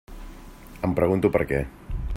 [0.89, 1.63] Em pregunto per què.